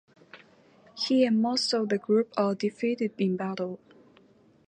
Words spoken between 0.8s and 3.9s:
He and most of the group are defeated in battle.